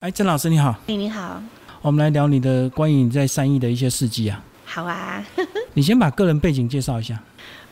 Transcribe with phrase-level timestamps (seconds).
[0.00, 1.42] 哎，郑老师你好，哎，你好，
[1.82, 4.42] 我们来聊你的关于你在三义的一些事迹啊。
[4.64, 5.22] 好啊。
[5.74, 7.22] 你先把个人背景介绍一下。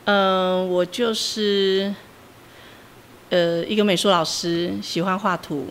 [0.05, 1.91] 嗯，我就是
[3.31, 5.65] 呃一个美术老师，喜欢画图，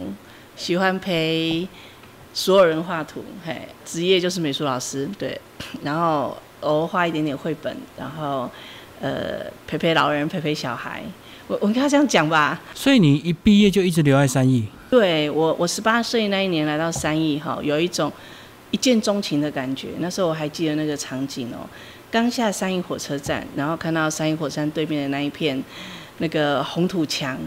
[0.56, 1.68] 喜欢陪
[2.34, 5.40] 所有人画图，嘿，职业就是美术老师，对。
[5.84, 8.50] 然后偶尔画一点点绘本，然后
[9.00, 11.04] 呃陪陪老人，陪陪小孩。
[11.46, 12.61] 我我跟他这样讲吧。
[12.75, 14.66] 所以你一毕业就一直留在三义？
[14.91, 18.11] 对我，我十八岁那一年来到三义，哈，有一种
[18.71, 19.89] 一见钟情的感觉。
[19.99, 21.68] 那时候我还记得那个场景哦。
[22.11, 25.62] 刚下三义火车站，然后看到三义火车站对面的那一片
[26.18, 27.39] 那个红土墙，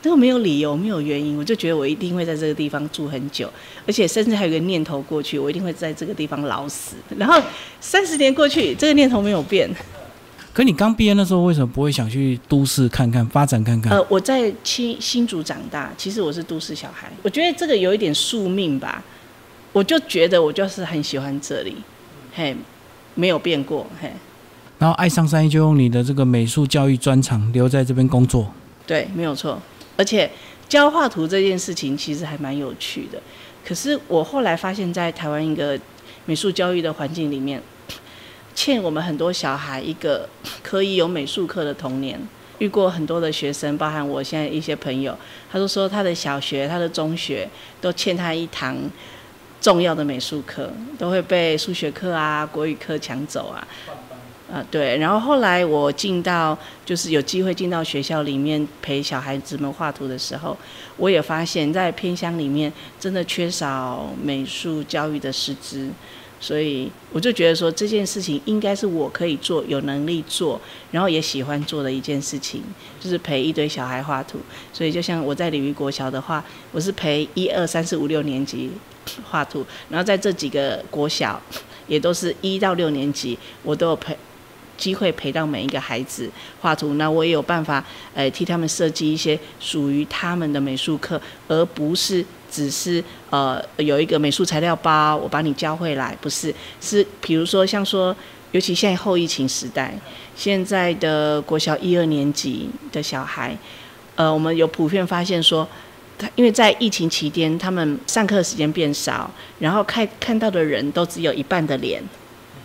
[0.00, 3.52] 都没有理由，没有原因，我就觉得我一定会在这个地方住很久，
[3.86, 6.96] 而且甚至还有个念头过去，我一定会在这个地方老死。
[7.18, 7.38] 然后
[7.80, 9.68] 三十年过去，这个念头没有变。
[10.58, 13.96] 可你刚毕业那时候，为什么不会想去都市看看、发展看看？
[13.96, 19.00] 呃，我在新新竹长大，其实我是都市小孩，我觉得这个有一点宿命吧，
[19.72, 21.76] 我就觉得我就是很喜欢这里，
[22.34, 22.56] 嘿。
[23.14, 24.10] 没有变过，嘿。
[24.80, 28.52] 然后爱上三一就用你的这个美术教育专长留在这边工作。
[28.84, 29.62] 对，没有错。
[29.96, 30.28] 而且
[30.68, 33.22] 教画图这件事情其实还蛮有趣的。
[33.64, 35.78] 可是我后来发现，在台湾一个
[36.26, 37.62] 美术教育的环境里面，
[38.54, 40.28] 欠我们很多小孩一个
[40.62, 42.20] 可以有美术课的童年。
[42.58, 45.16] 遇过很多的学生，包含我现在一些朋友，
[45.50, 47.48] 他都说他的小学、他的中学
[47.80, 48.76] 都欠他一堂。
[49.60, 53.66] 重要的美术课都会被数学课啊、国语课抢走啊，
[54.52, 54.96] 啊对。
[54.98, 60.56] 然后后来我进到就是有机会进到学校里面陪小孩子们画图的时候，
[60.96, 65.90] 我也发现，在偏乡里面真的缺少美术教育的师资，
[66.40, 70.60] 所以我就觉得说这件事情应该是我可以做、有能力做，
[70.90, 72.62] 然后也喜欢做的一件事情，
[73.00, 74.38] 就是陪一堆小孩画图。
[74.72, 78.70] 所以就像我在鲤鱼国小的话，我是陪一二三四五六年级。
[79.30, 81.40] 画图，然后在这几个国小，
[81.86, 84.14] 也都是一到六年级，我都有陪
[84.76, 86.30] 机会陪到每一个孩子
[86.60, 86.92] 画图。
[86.94, 87.82] 那我也有办法，
[88.12, 91.18] 呃，替他们设计一些属于他们的美术课，
[91.48, 98.14] 而不是只是呃有一个美术材料包，我把你教会来，不是，是比如说像说，
[98.52, 99.94] 尤其现在后疫情时代，
[100.34, 103.56] 现在的国小一二年级的小孩，
[104.16, 105.66] 呃，我们有普遍发现说。
[106.34, 112.02] 因为在疫情期间，他们上课时间变少，然后看看到的人都只有一半的脸，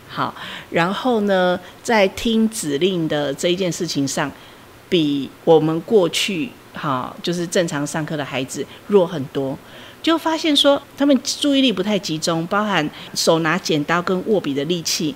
[0.09, 0.33] 好，
[0.71, 4.31] 然后呢，在听指令的这一件事情上，
[4.89, 9.57] 比我们过去好就是正常上课的孩子弱很多，
[10.01, 15.15] 就发现说他们注意力不太集中，包含手拿剪刀跟握笔的力气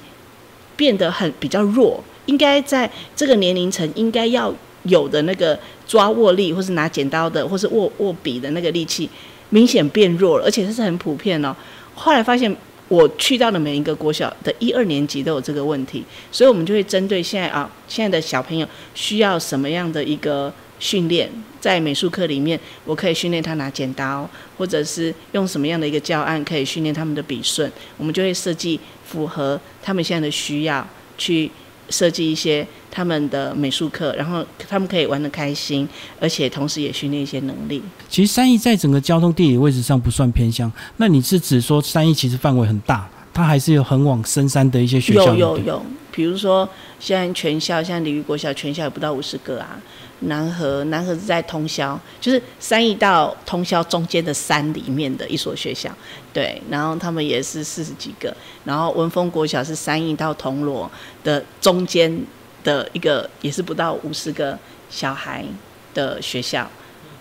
[0.75, 4.53] 变得很比较弱，应该在这个年龄层应该要。
[4.83, 9.09] 有的那个抓握力，或是拿剪刀的，或是握握笔的那个力气，
[9.49, 11.53] 明显变弱了，而且这是很普遍哦。
[11.93, 12.55] 后来发现，
[12.87, 21.29] 我去到的每一个国小的一二年级都有这个问题，所以我们就会针对现在啊，现在的小朋友需要什么样的一个训练，
[21.59, 31.51] 在美术课里面，我可以训练他拿剪刀，或者是用什么样的一个教案可以训练他们的笔顺，我们就会设计符合他们现在的需要去。
[31.89, 35.87] 设计一些他们的美术课，然后他们可以玩得开心，
[36.19, 37.81] 而且同时也训练一些能力。
[38.09, 45.33] 其实三义在整个交通地理位置上不算偏乡，那你是指说三义其实范围很大，它还是有很往深山的一些学校？
[45.33, 46.67] 有有有，比如说
[46.99, 49.79] 现在全校，现在鲤鱼国小全校也不到五十个啊。
[50.21, 55.91] 南河，南河是在通宵，就是三义到通宵中间的山里面的一所学校，
[56.33, 58.35] 对，然后他们也是四十几个，
[58.65, 60.89] 然后文峰国小是三义到铜锣
[61.23, 62.19] 的中间
[62.63, 64.57] 的一个，也是不到五十个
[64.89, 65.45] 小孩
[65.93, 66.67] 的学校，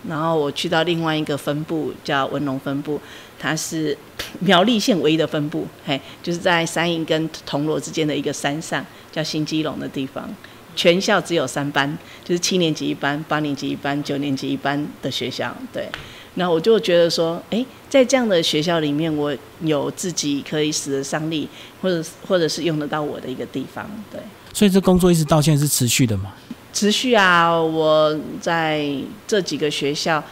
[0.09, 2.99] 然后我去到另外一个分部叫文龙分部，
[3.39, 3.97] 它是
[4.41, 10.35] 苗栗县唯一的分部，嘿，就是在三义跟铜锣之间的一个山上，叫新基隆的地方。
[10.77, 15.53] 全校只有三班，就是七年级一班、八年级一班、九年级一班的学校。
[15.73, 15.89] 对，
[16.35, 21.49] 那我就觉得说，哎，在这样的学校里面，我有自己可以使得上力，
[21.81, 23.91] 或者或者是用得到我的一个地方。
[24.13, 24.21] 对，
[24.53, 26.35] 所以这工作一直到现在是持续的吗？
[26.73, 27.59] 持续啊！
[27.59, 28.87] 我在
[29.27, 30.23] 这几个学校，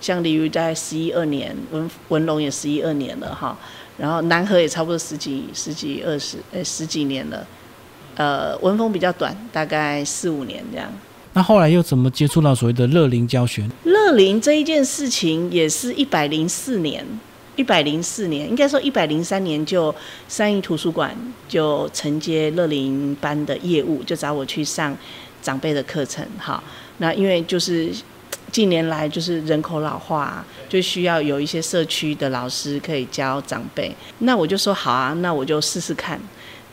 [0.00, 3.58] 像鲤鱼在十一二年，文文龙也十一二年了哈，
[3.96, 7.44] 然后南河也差不多十几、十几、二十，呃，十几年了。
[8.18, 10.92] 呃，文风比较短，大概四五年这样。
[11.34, 13.64] 那后来又怎么接触到所谓的乐龄教学？
[13.84, 17.06] 乐龄这一件事情也是一百零四年，
[17.54, 19.94] 一百零四年，应该说一百零三年就
[20.26, 21.16] 三义图书馆
[21.46, 24.96] 就承接乐龄班的业务，就找我去上
[25.40, 26.26] 长辈的课程。
[26.38, 26.60] 哈，
[26.96, 27.88] 那因为就是
[28.50, 33.94] 近年来就是人口老化，就需要有一些社区的老师可以教长辈。
[34.18, 36.20] 那我就说好啊，那我就试试看。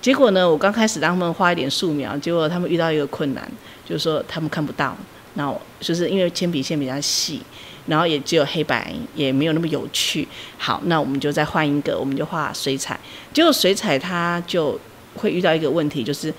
[0.06, 3.44] 结果呢，我刚开始让他们画一点素描，结果他们遇到一个困难，
[3.84, 4.96] 就是说他们看不到，
[5.34, 7.42] 然后就是因为铅笔线比较细，
[7.88, 10.28] 然后也只有黑白，也没有那么有趣。
[10.60, 13.00] 好，那我们就再换一个，我们就画水彩。
[13.34, 14.80] 结果水彩它就
[15.16, 16.32] 会遇到一个问题，就是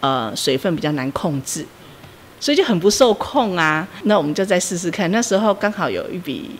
[0.00, 1.64] 呃水分比较难控制。
[2.38, 5.10] 所以就很不受控啊，那我们就再试试看。
[5.10, 6.50] 那时候刚好有一笔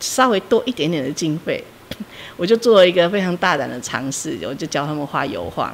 [0.00, 1.62] 稍微多一点点的经费，
[2.36, 5.72] 我就做了一个非常大胆的尝试，我就教他们画油画。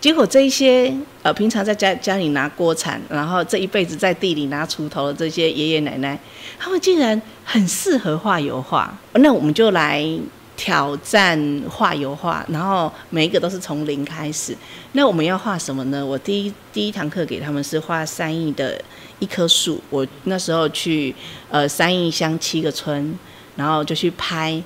[0.00, 0.92] 结果这一些
[1.22, 6.18] 呃平常在家家里拿锅铲，然后这一辈子在地里拿锄头的这些爷爷奶奶，
[6.58, 8.96] 他们竟然很适合画油画。
[9.14, 10.18] 那我们就来。
[10.56, 14.54] 挑战画油画，然后每一个都是从零开始。
[14.92, 16.04] 那我们要画什么呢？
[16.04, 18.78] 我第一第一堂课给他们是画三义的
[19.20, 19.80] 一棵树。
[19.88, 21.14] 我那时候去
[21.48, 23.18] 呃三义乡七个村，
[23.56, 24.62] 然后就去拍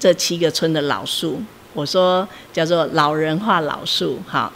[0.00, 1.40] 这七个村的老树。
[1.74, 4.52] 我说叫做老人画老树，好。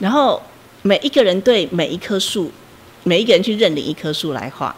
[0.00, 0.42] 然后
[0.82, 2.50] 每一个人对每一棵树，
[3.04, 4.74] 每一个人去认领一棵树来画，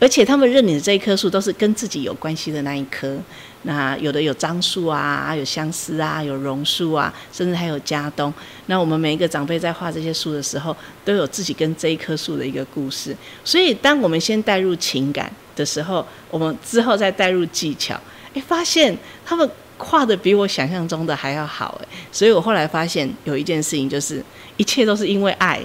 [0.00, 3.16] 而且他们认领的这一棵树都是跟自己有关系的那一棵。
[3.64, 8.34] 那有的有樟树啊，有相思啊，有榕树啊，甚至还有家东。
[8.66, 13.16] 那我们每一个长辈在画这些树的时候，都有自己跟这一棵树的一个故事。
[13.44, 17.94] 所以，当我们先带入情感的时候，我们之后再带入技巧，
[18.34, 19.48] 哎，发现他们
[19.82, 21.88] 画的比我想象中的还要好，哎。
[22.10, 24.24] 所以我后来发现有一件事情，就是
[24.56, 25.60] 一切都是因为爱，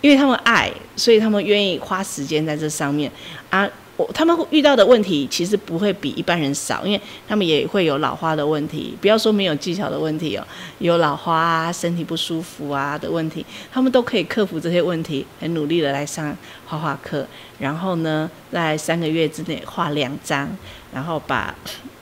[0.00, 3.10] 因为他们爱，所以他们愿意花时间在这上面
[3.50, 3.68] 啊。
[3.96, 10.44] 我他们遇到的问题其实不会比一般人少，因为他们也会有老花的问题，不要说没有技巧的问题哦，
[10.80, 16.36] 有老花啊、身体不舒服啊的问题，他们都可以克服这些问题，很努力的来上
[16.66, 17.24] 画画课，
[17.60, 20.50] 然后呢，在三个月之内画两张，
[20.92, 21.54] 然后把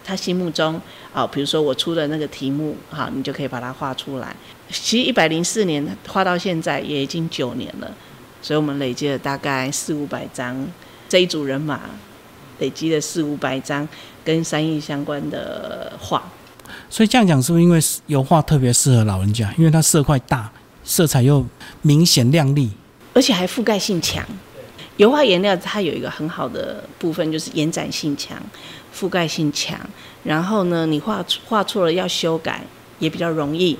[0.02, 0.80] 他心目中
[1.12, 4.34] 啊，比如说我出的那个题目，好，你就可以把它画出来。
[4.70, 7.92] 其实一百零四年画到现在也已经九年了，
[8.40, 10.66] 所以我们累积了大概四五百张。
[11.12, 11.78] 这一组人马
[12.58, 13.86] 累积了四五百张
[14.24, 16.22] 跟三义相关的画，
[16.88, 19.52] 所以这样讲是不是因为油画特别适合老人家？
[19.58, 20.50] 因为它色块大，
[20.82, 21.44] 色彩又
[21.82, 22.70] 明显亮丽，
[23.12, 24.26] 而且还覆盖性强。
[24.96, 28.42] 油画颜料它有一个很好的部分，就是延展性强、
[28.98, 29.78] 覆盖性强。
[30.24, 32.62] 然后呢，你画画错了要修改
[32.98, 33.78] 也比较容易。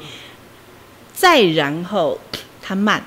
[1.15, 2.19] 再然后
[2.61, 3.03] 它慢，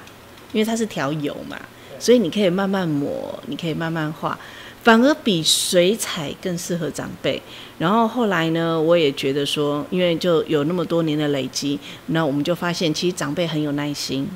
[0.51, 1.62] 因为它是调油嘛。
[2.00, 4.38] 所以你可以慢慢抹，你可以慢慢画，
[4.83, 7.42] 反而比水彩更适合长辈。
[7.77, 14.27] 然后后来呢，我也觉得说，因为就有那么多年的累积，那我们就发现，其实长辈很有耐心，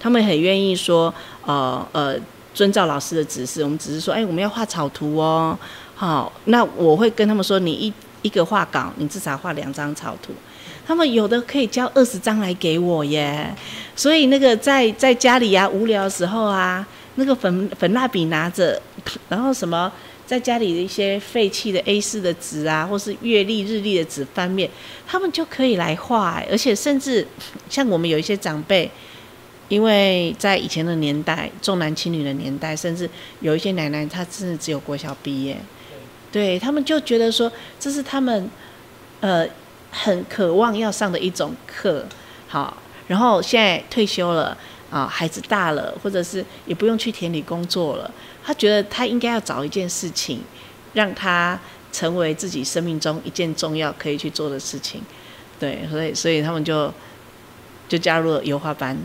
[0.00, 1.12] 他们很愿意说，
[1.44, 2.16] 呃呃，
[2.54, 3.62] 遵照老师的指示。
[3.62, 5.56] 我们只是说，哎，我们要画草图哦，
[5.94, 10.32] 好，那我会跟他们说，你一一个画稿，你至少画两张草图。
[10.84, 13.54] 他们有的可以交二十张来给我耶，
[13.94, 16.84] 所以那个在在家里啊无聊的时候啊，
[17.14, 18.80] 那个粉粉蜡笔拿着，
[19.28, 19.90] 然后什么
[20.26, 24.68] 在家里的一些废弃的 A 四的纸啊，或是月历日历的纸翻面，
[25.06, 27.26] 他们就可以来画，而且甚至
[27.70, 28.90] 像我们有一些长辈，
[29.68, 33.08] 因为在以前的年代重男轻女的年代，甚至
[33.40, 35.56] 有一些奶奶她真的只有国小毕业，
[36.32, 38.50] 对他们就觉得说这是他们
[39.20, 39.46] 呃。
[39.92, 42.04] 很渴望要上的一种课，
[42.48, 42.76] 好，
[43.06, 44.56] 然后现在退休了
[44.90, 48.10] 啊，孩子大了，或者是也不用去田里工作了，
[48.42, 50.40] 他觉得他应该要找一件事情，
[50.94, 51.60] 让他
[51.92, 55.02] 成为自己生命中一件重要可以去做的事情，
[55.60, 56.92] 对，所以所以他们就
[57.86, 58.96] 就加入了油画班，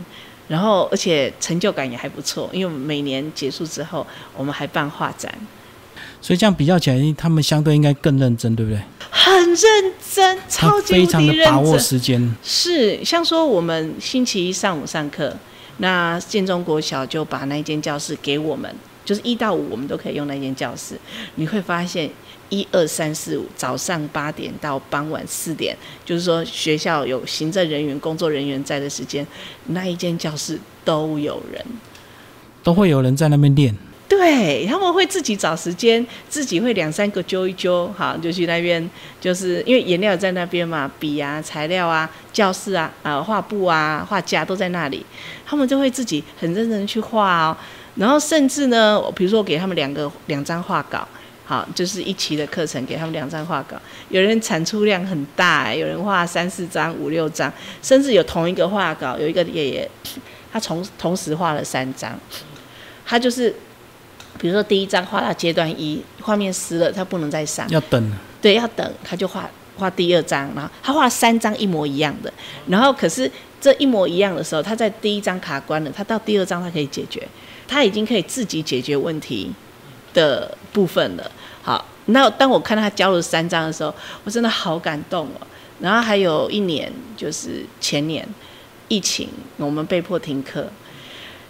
[0.48, 5.32] 然后而且成就感也还不错，因为每年结束之后，我们还办画展。
[6.20, 8.80] 所以这样比较起来，他们相对应该更认真，对不对？
[9.20, 12.34] 很认真，超级非常的把握时间。
[12.42, 15.36] 是，像说我们星期一上午上课，
[15.78, 18.72] 那建中国小就把那间教室给我们，
[19.04, 20.98] 就是一到五我们都可以用那间教室。
[21.34, 22.08] 你会发现，
[22.48, 29.26] 一二三四五，早上八点到傍晚四点，就是说学校有行政人员、工作人员在的时间，
[29.66, 31.62] 那一间教室都有人，
[32.62, 33.76] 都会有人在那边练。
[34.08, 45.04] 对，他们会自己找时间，自己会两三个揪一揪，好，就去那边，就是因为颜料在那边嘛，笔啊、材料啊、教室啊、啊画布啊、画架都在那里，
[45.44, 47.56] 他们就会自己很认真去画哦。
[47.96, 51.06] 然后甚至呢，比如说我给他们两个两张画稿，
[51.44, 53.76] 好，就是一期的课程给他们两张画稿，
[54.08, 59.90] 有人产出量很大，有人画三四张、五六张，甚至有同一个画稿，有一个爷爷，
[60.50, 62.18] 他同同时画了三张，
[63.04, 63.54] 他就是。
[64.38, 68.12] 比如说第一张画到阶段一，画面湿了，他不能再上，要等。
[68.40, 72.32] 对，要等，他就画画第二张，然后他画三张一模一样的，
[72.68, 73.30] 然后可是
[73.60, 77.26] 这一模一样的时候，他在第一张卡关了，他到第二张他可以解决，
[77.66, 79.52] 他已经可以自己解决问题
[80.14, 81.30] 的部分了。
[81.62, 83.92] 好，那当我看到他交了三张的时候，
[84.22, 85.46] 我真的好感动哦。
[85.80, 88.26] 然后还有一年，就是前年
[88.88, 90.68] 疫情，我们被迫停课。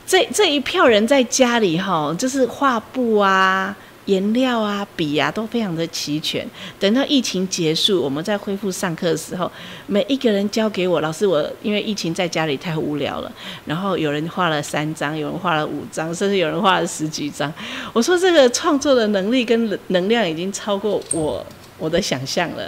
[0.09, 6.49] 这这一票人在家里哈，就是画布啊、颜料啊、笔啊都非常的齐全。
[6.81, 9.53] 等到疫情结束，我们在恢复上课的时候，
[9.87, 13.31] 每一个人交给我老师，我因为疫情在家里太无聊了，
[13.67, 17.53] 然后有人画了三张，有人画了五张，甚至有人画了十几张。
[17.93, 21.45] 我说这个创作的能力跟能量已经超过我
[21.77, 22.67] 我的想象了。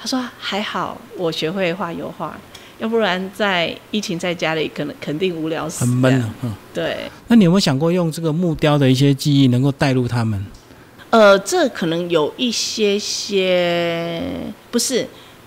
[0.00, 2.38] 他说还好，我学会画油画。
[2.78, 5.84] 要不然在疫情在家里，可能肯定无聊死。
[5.84, 7.10] 很闷啊，嗯，对。
[7.26, 10.44] 那你有没有想过用这个木雕的一些记忆，能够带入他们？
[11.10, 14.22] 呃，这可能有一些些，
[14.70, 15.06] 不是，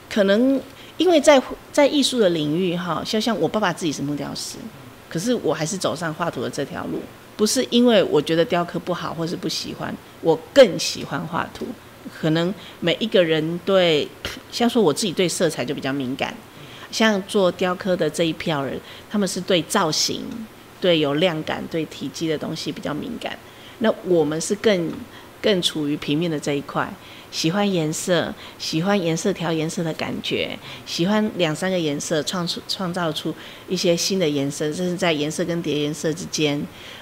[0.10, 0.60] 可能
[0.98, 4.58] 因为在在艺术的领域哈，像像我爸爸自己是木雕师，
[5.08, 7.00] 可是我还是走上画图的这条路，
[7.38, 11.66] 不是因为我觉得雕刻不好或是不喜欢，我更喜欢画图。
[12.20, 14.08] 可能每一个人对，
[14.52, 16.36] 像说我自己对色彩就比较敏感。
[16.92, 18.80] 像做雕刻的这一票人，
[19.10, 20.24] 他们是对造型、
[20.80, 23.38] 对有量感、对体积的东西比较敏感。
[23.80, 24.92] 那我们是更
[25.42, 26.94] 更处于平面的这一块，
[27.32, 30.56] 喜欢颜色，喜欢颜色调颜色的感觉，
[30.86, 33.34] 喜欢两三个颜色创出创造出
[33.68, 36.62] 一些新的颜色，这是在颜色跟叠颜色之间，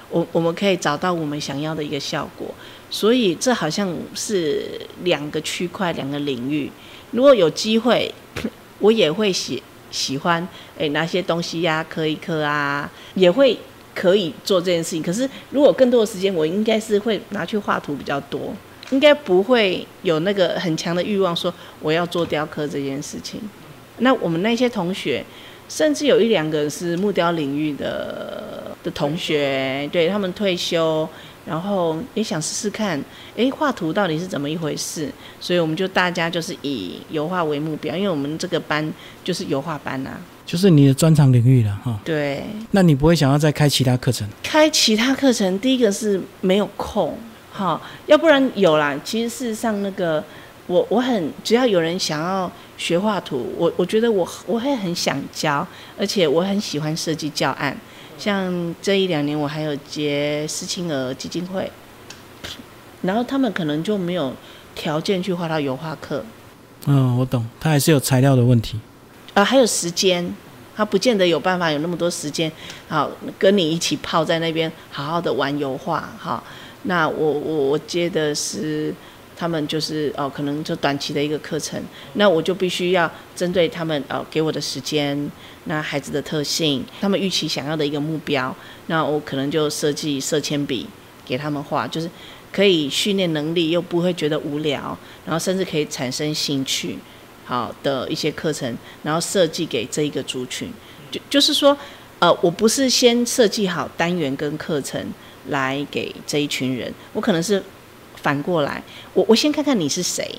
[0.10, 2.53] 我我们可以找到我们想要的一个效果。
[2.89, 4.69] 所以这好像是
[5.03, 6.72] 两个区块、两个领域。
[7.12, 8.13] 如果有机会，
[8.79, 9.62] 我也会写。
[9.91, 13.58] 喜欢诶，拿些东西呀，刻一刻啊，也会
[13.96, 15.01] 可以做这件事情。
[15.01, 18.53] 可是如果更多的时间，我应该是会拿去画图比较多，
[18.91, 23.41] 应该不会有那个很强的欲望说我要做雕刻这件事情。
[23.98, 25.24] 那我们那些同学，
[25.67, 31.08] 甚至有一两个是木雕领域的的同学，对他们退休。
[31.50, 33.03] 然后也想试试看，
[33.36, 35.12] 哎，画图到底是怎么一回事？
[35.41, 40.12] 所以我们就大家就是以油画为目标，因为我们这个班就是油画班呐，
[40.46, 42.00] 就是你的专长领域了哈。
[42.06, 44.27] 对，那你不会想要再开其他课程？
[44.44, 47.18] 开其他课程，第一个是没有空，
[47.51, 48.96] 哈，要不然有啦。
[49.03, 50.24] 其实事实上，那个
[50.68, 55.65] 我我很只要有人想要学画图，我我觉得我我会很想教，
[55.98, 57.75] 而且我很喜欢设计教案。
[58.19, 61.71] 像这一两年，我还有接思清儿基金会，
[63.01, 64.33] 然后他们可能就没有
[64.75, 66.23] 条件去画到油画课。
[66.85, 68.77] 嗯，我懂，他还是有材料的问题。
[69.33, 70.35] 啊，还有时间，
[70.75, 72.51] 他不见得有办法有那么多时间，
[72.89, 76.09] 好跟你一起泡在那边好好的玩油画。
[76.19, 76.43] 哈，
[76.83, 78.93] 那我我我接的是。
[79.39, 81.81] 他们就是哦，可能就短期的一个课程，
[82.15, 85.31] 那我就必须要针对他们哦给我的时间，
[85.63, 88.53] 那孩子的特性，他们预期想要的一个目标，
[88.88, 90.86] 那我可能就设计色铅笔
[91.25, 92.10] 给他们画，就是
[92.51, 97.00] 可以训练能力又不会觉得无聊，然后甚至可以产生兴趣，
[97.46, 100.69] 好的一些课程，然后设计给这一个族群，
[101.10, 101.77] 就就是说，
[102.19, 105.01] 呃，我不是先设计好单元跟课程
[105.48, 107.63] 来给这一群人，我可能是。
[108.21, 108.83] 反过来，
[109.13, 110.29] 我我先看看你是谁，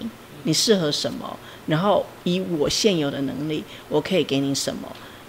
[0.42, 4.88] 你适合什么，然后以我现有的能力，我可以给你什么，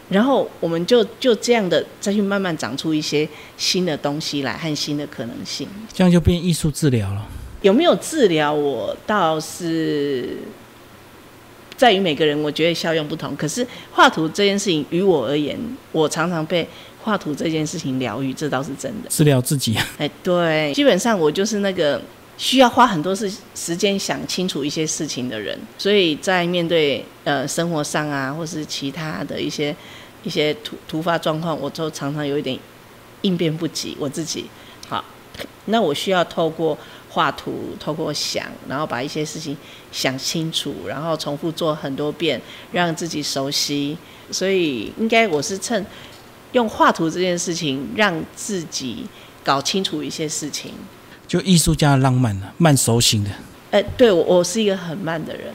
[0.10, 3.28] 然后我们就就这样的再去慢慢长出一些
[3.58, 7.26] 新的东西来和新的可能性，这样就变艺术治疗了。
[7.62, 8.54] 有没有治疗？
[8.54, 10.38] 我倒是
[11.78, 13.36] 在于每个人，我觉得效用不同。
[13.36, 15.58] 可是画图这件事情，于我而言，
[15.92, 16.68] 我常常被
[17.04, 19.10] 画图这件事情疗愈，这倒是真的。
[19.10, 19.88] 治疗自己啊。
[20.00, 22.02] 哎，对，基本上我就是那个。
[22.42, 29.74] 需要花很多时时间想清楚一些事情的人，所以在面对呃生活上啊，或是其他的一些
[30.24, 32.58] 一些突突发状况，我都常常有一点
[33.22, 33.96] 应变不及。
[34.00, 34.46] 我自己
[34.90, 35.06] 好，
[35.66, 36.76] 那我需要透过
[37.12, 39.56] 画图，透过想，然后把一些事情
[39.92, 43.96] 想清楚，然后重复做很多遍，让自己熟悉。
[44.32, 45.86] 所以应该我是趁
[46.54, 49.06] 用画图这件事情，让自己
[49.44, 50.74] 搞清楚一些事情。
[51.32, 53.30] 就艺术家的浪漫了，慢熟型的。
[53.72, 55.46] 哎，对我我是一个很慢的人，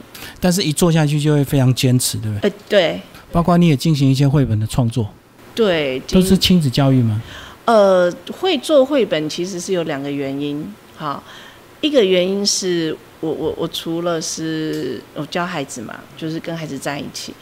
[0.40, 2.48] 但是一做下去就会非常坚持，对不对？
[2.48, 3.00] 哎，对。
[3.30, 5.06] 包括你也进行一些绘本的创作，
[5.54, 7.20] 对，都是亲子教育吗？
[7.66, 10.66] 呃，会做绘本其实是有两个原因。
[10.96, 11.22] 好，
[11.82, 17.34] 一个原因是我我我除了是我教孩子嘛，就是跟孩子在一起，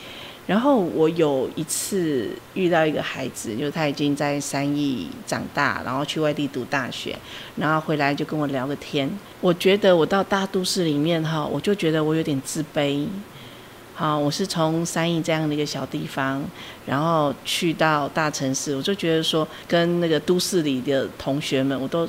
[0.47, 7.17] 然后我有一次遇到一个孩子，就是他已经在三义长大，然后去外地读大学，
[7.57, 9.11] 然后回来就跟我聊个天。
[9.41, 13.07] 我觉得我到大都市里面哈，我就觉得我有点自卑。
[13.95, 16.45] 好，我是从三义这样的一个小地方，
[16.85, 22.07] 然后去到大城市，我就觉得说，跟那个都市里的同学们，我都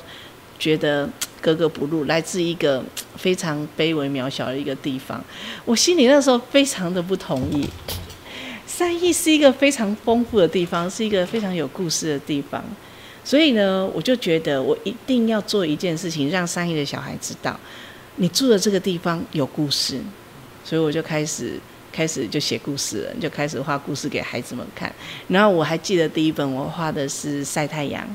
[0.60, 1.08] 觉得
[1.40, 2.84] 格格不入，来自一个
[3.16, 5.24] 非常卑微渺小的一个地方。
[5.64, 7.70] 我心里那时候非常的不同意。
[8.78, 12.62] 三义是一个非常丰富的地方，是一个非常有故事的地方，
[13.24, 17.58] 所以呢，我就觉得我一定要做一件事情，让三义的小孩知道，
[18.18, 20.02] 你住的这个地方有故事，
[20.66, 21.54] 所以我就开始。
[21.94, 24.94] 开始就写故事了，就开始画故事给孩子们看。
[25.30, 28.06] 然后我还记得第一本我画的是晒太阳，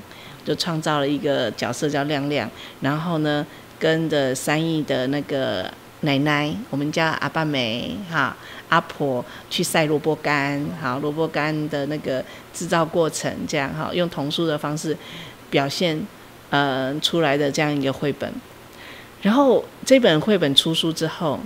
[0.45, 2.47] 就创造了一个角色叫亮亮。
[2.83, 3.47] 然后呢，
[3.79, 8.37] 跟着三义的那个奶奶，我们叫阿爸梅哈
[8.69, 14.97] 阿婆去晒萝卜干，好萝卜干的那个制造过程，这样哈用童书的方式
[15.51, 16.01] 表现
[16.51, 18.33] 呃出来的这样一个绘本。
[19.23, 21.39] 然后这本绘本出书之后。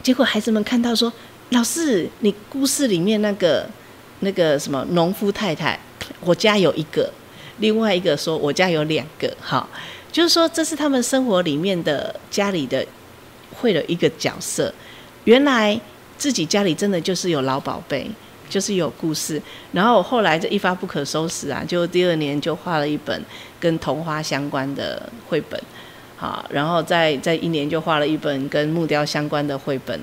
[0.00, 1.12] 结果孩子们看到说
[1.50, 3.68] ：“老师，你故事里面那个
[4.20, 5.78] 那个什么农夫太太，
[6.20, 7.10] 我家有一个；
[7.58, 9.30] 另外一个说我家有两个。
[9.40, 9.68] 哈，
[10.10, 12.86] 就是说这是他们生活里面的家里的
[13.60, 14.72] 会的一个角色。
[15.24, 15.78] 原来
[16.16, 18.10] 自己家里真的就是有老宝贝，
[18.48, 19.40] 就是有故事。
[19.72, 23.22] 然后后来就一发不可收拾啊，就第二年就画了一本
[23.60, 25.60] 跟童话相关的绘本。”
[26.20, 29.96] 好，然后再再一年就画了一本跟木雕相关的绘本，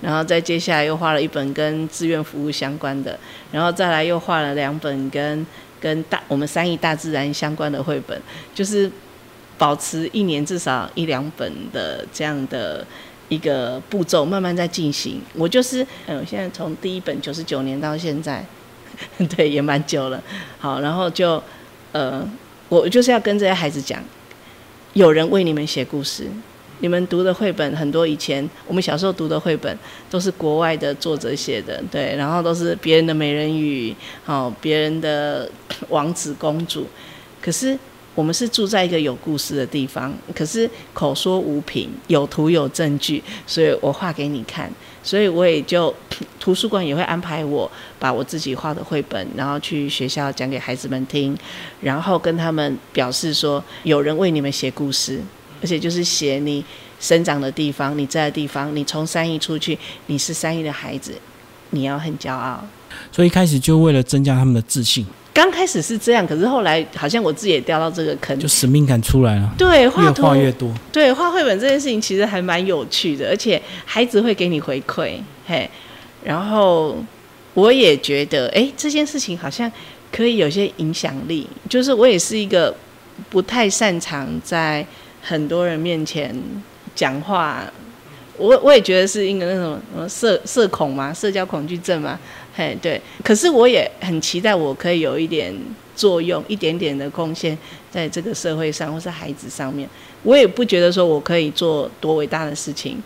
[0.00, 3.18] 然后再接下来又画了一本跟志愿服务相关的，
[3.52, 5.46] 然后再来又画了两本跟
[5.78, 8.18] 跟大我们三亿大自然相关的绘本，
[8.54, 8.90] 就是
[9.58, 12.86] 保持一年至少一两本的这样的
[13.28, 15.20] 一个步骤，慢慢在进行。
[15.34, 18.46] 我就是嗯，现在从第一本九十九年到现在，
[19.36, 20.22] 对，也蛮久了。
[20.58, 21.42] 好，然后就
[21.90, 22.26] 呃，
[22.68, 24.00] 我就是要跟这些孩子讲。
[24.94, 26.26] 有人为你们写故事，
[26.78, 29.76] 你们读的绘本很多，以前我们小时候读的绘本
[30.08, 35.50] 都是国外的作者写的，对，然后都是别人的美人鱼，哦，别人的
[35.90, 36.86] 王子公主，
[37.42, 37.76] 可是。
[38.18, 44.68] 我们是住在一个有故事的地方，可是口说无凭，有图有证据，所以我画给你看。
[45.04, 45.94] 所以我也就
[46.40, 51.38] 图书馆也会安排我把我自己画的绘本，然后去学校讲给孩子们听，
[51.80, 55.20] 然后跟他们表示说有人为你们写故事，
[55.62, 56.64] 而且就是写你
[56.98, 61.14] 生长的地方，你在的地方，你从三亿出去，你是三亿的孩子，
[61.70, 62.66] 你要很骄傲。
[63.12, 65.06] 所以一开始就为了增加他们的自信。
[65.38, 69.48] 刚开始是这样，可是后来好像我自己也掉到这个坑，就使命感出来了。
[69.56, 70.74] 对，越画越多。
[70.90, 75.12] 对，画绘本这件事情其实还蛮有趣的，而且孩子会给你回馈，
[75.46, 75.70] 嘿。
[76.24, 76.96] 然后
[77.54, 79.70] 我也觉得，哎，这件事情好像
[80.10, 81.48] 可以有些影响力。
[81.68, 82.74] 就是我也是一个
[83.30, 84.84] 不太擅长在
[85.22, 86.36] 很多人面前
[86.96, 87.62] 讲话，
[88.36, 92.18] 我我也觉得是一个那种什么社社恐嘛，社交恐惧症嘛。
[92.58, 95.54] 哎，对，可是我也很期待，我可以有一点
[95.94, 97.56] 作用，一点点的贡献
[97.88, 99.88] 在这个社会上，或是孩子上面。
[100.24, 103.00] 我也不觉得说我可以做多伟大的事情，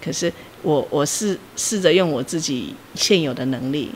[0.00, 3.90] 可是我我试试着用我自己现有的能力，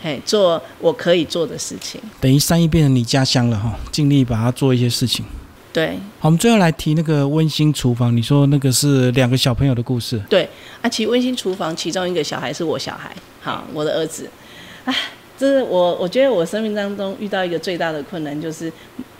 [0.00, 2.00] 嘿，做我可以做的事情。
[2.20, 5.24] 等于三一变成你家乡了哈，尽力把它做一些事情。
[5.70, 8.16] 对，好，我们最后来提那个温馨厨房。
[8.16, 10.18] 你说那个是两个小朋友的故事。
[10.28, 10.48] 对，
[10.80, 14.28] 啊，其实温馨厨房其中一个小孩是我小孩，好，我的儿子。
[14.86, 14.94] 啊，
[15.36, 18.72] 这是我我觉得我生命当中遇到一个最大的困难，就是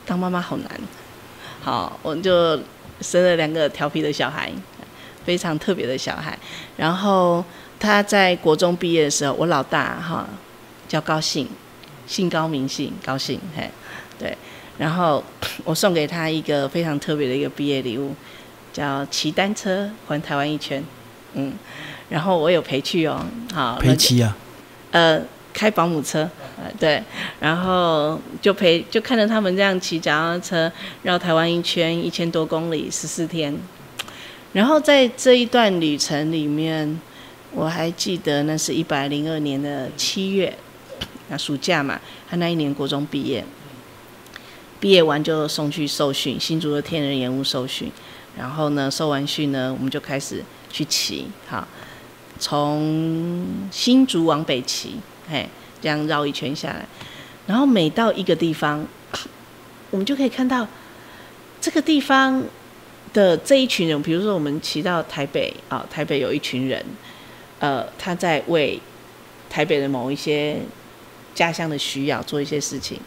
[0.07, 0.81] 当妈妈好难。
[1.61, 2.59] 好，我就
[3.03, 4.51] 生了两个调皮的小孩，
[5.25, 6.37] 非常特别的小孩。
[6.77, 7.45] 然后
[7.79, 10.27] 他在国中毕业的时候，我老大哈
[10.89, 11.47] 叫高兴，
[12.07, 13.71] 姓高名姓高兴，嘿，
[14.19, 14.37] 对。
[14.79, 15.23] 然后
[15.65, 18.15] 我送给他一个非常特别的一个毕业礼物，
[18.73, 20.81] 叫骑单车环台湾一圈，
[21.35, 21.53] 嗯，
[22.09, 23.21] 然后我有陪去哦，
[23.53, 24.37] 好陪骑啊，
[24.93, 25.21] 呃，
[25.53, 27.03] 开保姆车，呃，对，
[27.41, 30.71] 然后就陪就看着他们这样骑脚踏车
[31.03, 33.53] 绕台湾一圈一千多公里十四天，
[34.53, 37.01] 然后在这一段旅程里面，
[37.53, 40.57] 我还记得那是一百零二年的七月，
[41.31, 43.45] 那暑假嘛，他那一年国中毕业。
[44.81, 47.91] 毕业完就送去受训，新竹的天人岩屋受训。
[48.37, 51.67] 然后呢，受完训呢，我们就开始去骑，哈，
[52.39, 54.97] 从新竹往北骑，
[55.29, 55.49] 嘿，
[55.81, 56.87] 这样绕一圈下来。
[57.47, 58.87] 然后每到一个地方，
[59.91, 60.67] 我们就可以看到
[61.61, 62.43] 这个地方
[63.13, 64.01] 的这一群人。
[64.03, 66.85] 比如说，我们骑到台北啊，台北有一群人，
[67.59, 68.81] 呃，他在为。
[69.51, 70.59] 台北的某一些
[71.35, 73.01] 家乡的需要做一些事情。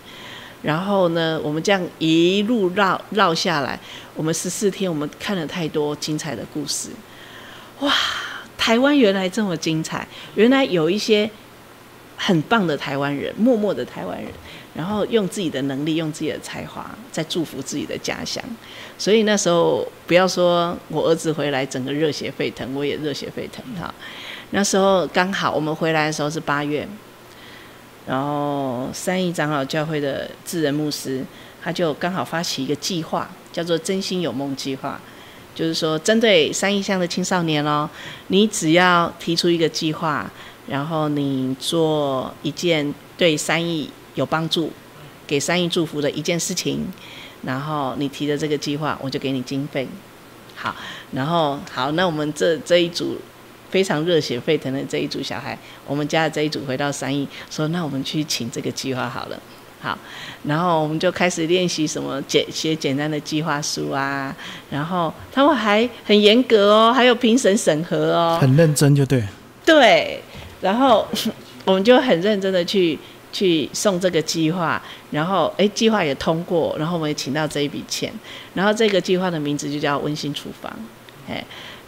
[0.62, 3.80] 然后呢，我们这样一路绕绕下来，
[4.14, 6.90] 我们十四天，我们看了太多精彩的故事。
[7.80, 7.92] 哇，
[8.58, 10.08] 台湾原来这么精彩！
[10.36, 11.28] 原来有一些
[12.16, 14.32] 很棒的台湾人，默默的台湾人，
[14.76, 18.44] 然后用自己的能力，用自己的才华，在祝福自己的家乡。
[19.00, 23.92] 所以那时候，不要说我儿子回来，整个热血沸腾，我也热血沸腾哈。
[24.52, 26.88] 那时候刚好我们回来的时候是八月。
[28.08, 31.24] 然后三义长老教会的智仁牧师，
[31.62, 35.00] 他就刚好发起一个计划，叫做“真心有梦计划”，
[35.54, 37.88] 就是说针对三义乡的青少年哦，
[38.28, 40.30] 你只要提出一个计划，
[40.68, 44.72] 然后你做一件对三义有帮助、
[45.28, 46.88] 给三义祝福的一件事情，
[47.44, 49.88] 然后你提的这个计划，我就给你经费。
[50.56, 50.76] 好，
[51.12, 53.18] 然后好，那我们这这一组。
[53.72, 55.58] 非常热血沸腾的这一组小孩，
[55.88, 59.40] 我们家的这一组回到三义，说那我们去请这个计划好了，
[59.80, 59.98] 好，
[60.44, 64.36] 然后我们就开始练习什么简写简单的计划书啊，
[64.70, 69.24] 然后他们还很严格哦，还有评审审核哦，很认真就对，
[69.66, 70.22] 对，
[70.60, 71.08] 然后
[71.64, 73.00] 我们就很认真的去
[73.32, 74.82] 去送这个计划，
[75.12, 78.12] 然后哎计划也通过，然后我们也请到这一笔钱，
[78.54, 80.72] 然后这个计划的名字就叫温馨厨房，
[81.30, 81.42] 哎，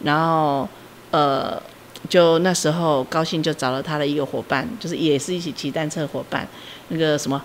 [0.04, 0.68] 然后
[1.12, 1.62] 呃。
[2.10, 6.48] 就那时候高兴，就找了他的一个伙伴，就是也是一起骑单车的伙伴，
[6.90, 7.42] 那个什么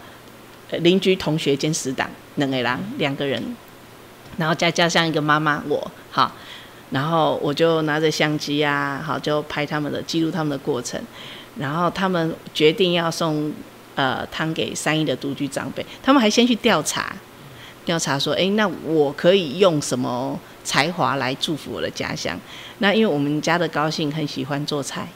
[0.80, 3.42] 邻居同学兼死党冷个郎两个人，
[4.36, 6.32] 然后再加上一个妈妈我好，
[6.90, 11.00] 然后我就拿着相机啊，好就拍他们的记录他们的过程，
[11.56, 13.52] 然后他们决定要送
[13.94, 17.14] 呃汤给三亿的独居长辈，他们还先去调查
[17.84, 20.38] 调查说，哎，那我可以用什么？
[20.68, 22.38] 才华来祝福我的家乡。
[22.80, 25.08] 那因为我们家的高兴很喜欢做菜，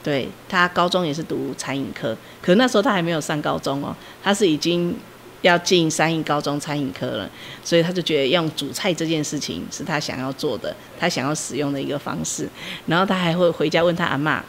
[0.00, 4.96] 对他高中也是读餐饮科，可那时候他还没有上高中哦，他是已经
[5.42, 7.28] 要进三义高中餐饮科了，
[7.64, 12.48] 所以他就觉得用煮菜这件事情是他想要做的，他想要使用的一个方式。
[12.86, 14.40] 然后他还会回家问他阿妈，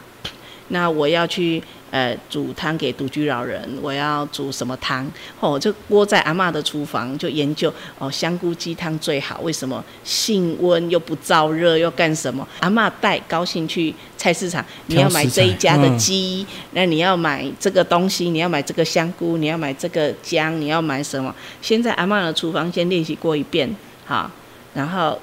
[0.67, 1.63] 那我要去。
[1.91, 5.09] 呃，煮汤给独居老人，我要煮什么汤？
[5.39, 9.39] 哦，就窝在阿妈的厨房，就研究哦，香菇鸡汤最好。
[9.41, 9.81] 为什么？
[10.03, 12.45] 性温又不燥热，又干什么？
[12.59, 21.33] 阿妈带高兴去菜市场，你要买这一家的鸡，那你要买这个东西，你要买这个香菇，你要买这个姜，你要买什么？
[21.61, 23.73] 先在阿妈的厨房先练习过一遍，
[24.05, 24.29] 好，
[24.73, 25.17] 然后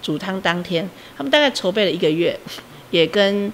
[0.00, 2.38] 煮汤当天，他们大概筹备了一个月，
[2.90, 3.52] 也跟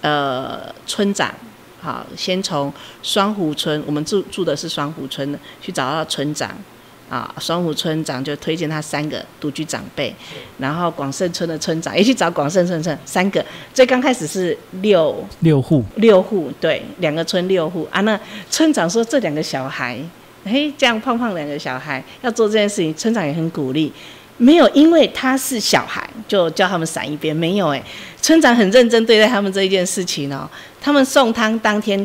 [0.00, 1.32] 呃村长。
[1.80, 6.50] 好，先从双湖村，我们住住的是双湖村的，去找到村长，
[7.08, 10.14] 啊，双湖村长就推荐他三个独居长辈，
[10.58, 19.98] 然后广盛村的村长也去找广盛村村三个，最刚开始是六六户，六户对，两个村六户啊，那村长说这两个小孩，
[20.44, 23.90] 嘿，这样胖胖两个小孩要做这件事情，村长也很鼓励。
[24.42, 27.36] 没有，因为他是小孩，就叫他们闪一边。
[27.36, 27.84] 没有哎，
[28.20, 30.48] 村长很认真对待他们这一件事情哦。
[30.80, 31.98] 他们送汤当天，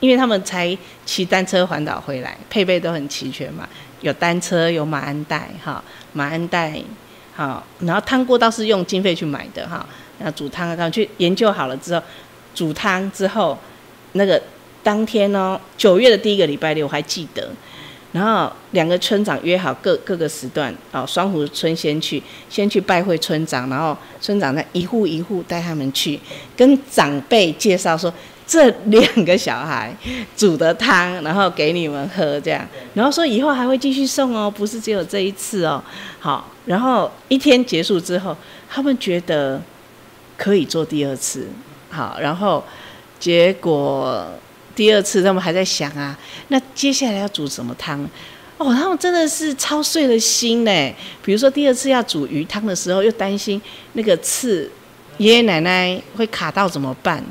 [0.00, 3.68] 因为他们才骑单车环岛回来，配备都很齐全嘛，
[4.00, 6.74] 有单车，有马鞍袋，哈，马鞍袋，
[7.34, 9.86] 好，然后汤锅倒是用经费去买的哈。
[10.18, 12.02] 然后煮汤刚去研究好了之后，
[12.54, 13.58] 煮汤之后，
[14.12, 14.40] 那个
[14.82, 17.50] 当天呢，九月的第一个礼拜六，我还记得。
[18.12, 26.20] 然后两个村长约好各各个时段，哦，双湖村先去，先去拜会村长，然后村长再一户一户带他们去，
[26.54, 28.12] 跟长辈介绍说
[28.46, 29.96] 这两个小孩
[30.36, 35.82] 煮的汤，然后给你们喝这样，然后说以后还会继续送哦，不是只有这一次哦。
[36.20, 38.36] 好，然后一天结束之后，
[38.68, 39.62] 他们觉得
[40.36, 41.48] 可以做第二次，
[41.88, 42.62] 好，然后
[43.18, 44.28] 结果。
[44.74, 48.08] 第二次他们还在想啊，那接下来要煮什么汤？
[48.58, 50.94] 哦，他们真的是操碎了心呢。
[51.24, 53.60] 比如说第二次要煮鱼汤的时候，又担心
[53.94, 54.70] 那个刺，
[55.18, 57.22] 爷爷奶奶会卡到怎么办？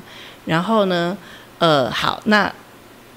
[0.45, 1.17] 然后呢，
[1.59, 2.53] 呃，好，那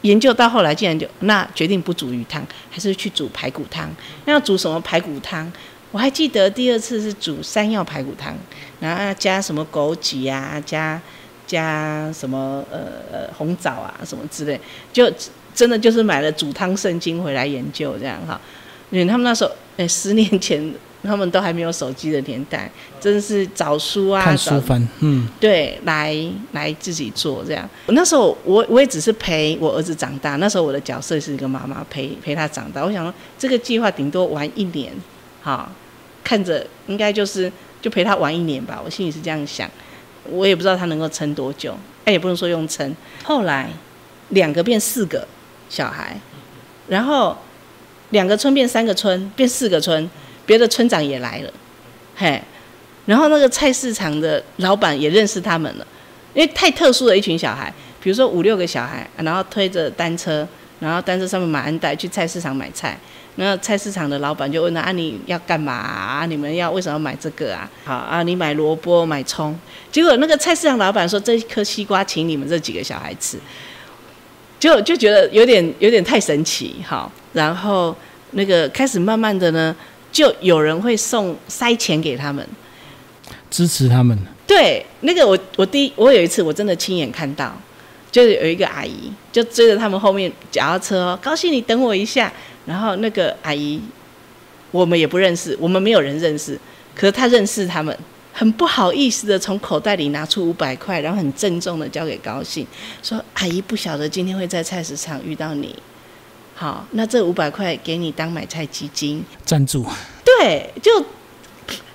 [0.03, 3.91] 研究到后来，竟然就那决定不煮鱼汤，还是去煮排骨汤。
[4.27, 5.51] 那要煮什么排骨汤？
[5.91, 8.37] 我还记得第二次是煮山药排骨汤，
[8.81, 11.01] 然后要加什么枸杞啊，加。
[11.55, 12.79] 加什么呃
[13.13, 14.61] 呃红枣啊什么之类，
[14.93, 15.09] 就
[15.55, 18.41] 真的就是买了煮汤圣经回来研究这样哈。
[18.91, 26.17] 因为他们那时候，哎，十年前他们都还没有手机的年代，真的是找书啊，看书翻，嗯，对，来
[26.53, 27.69] 来自己做这样。
[27.89, 32.85] 那时候我我也只是陪我儿子长大，那时候我的角色是一个妈妈，陪陪他长大。
[32.85, 34.93] 我想说这个计划顶多玩一年，
[35.43, 35.69] 哈，
[36.23, 37.51] 看着应该就是
[37.83, 39.69] 就陪他玩一年吧，我心里是这样想。
[40.31, 42.95] 我也不知道他能够撑多久，哎，也不能说用撑。
[43.23, 43.69] 后来
[44.31, 45.27] 两个变四个
[45.69, 46.19] 小孩，
[46.89, 47.37] 然后
[48.11, 50.09] 两个村变三个村，变四个村，
[50.47, 51.53] 别的村长也来了，
[52.17, 52.41] 嘿，
[53.07, 55.87] 然后那个菜市场的老板也认识他们了，
[56.33, 60.47] 因为太特殊的一群小孩，比如说五六个小孩，然后推着单车，
[60.81, 62.99] 然后单车上面马鞍带去菜市场买菜。
[63.37, 65.73] 那菜市场的老板就问他：“啊，你要干嘛？
[65.73, 66.25] 啊？
[66.25, 67.69] 你们要为什么买这个啊？
[67.85, 69.59] 好啊，你买萝卜、买葱。
[69.91, 73.37] 结果那个菜市场老板说：这一颗西瓜，请你们这几个小孩吃。
[74.61, 77.11] 就就觉得有点有点太神奇，好。
[77.33, 77.95] 然后
[78.31, 79.75] 那个开始慢慢的呢，
[80.13, 82.47] 就有人会送塞钱给他们，
[83.51, 84.17] 支持他们。
[84.47, 87.53] 对，那个我我第一我有一次我真的亲眼看到，
[88.13, 92.33] 就是有一个阿姨就追着他们后面脚踏车，高兴，你等我一下。”
[92.67, 93.81] 然后那个阿姨，
[94.71, 96.59] 我们也不认识，我们没有人认识，
[96.95, 97.97] 可是她认识他们，
[98.33, 102.67] 很不好意思的从口袋里拿出五百块，然后很郑重的交给高兴，
[103.03, 105.77] 说：“阿姨不晓得今天会在菜市场遇到你，
[106.55, 109.87] 好，那这五百块给你当买菜基金，赞助。”
[110.25, 111.05] 对，就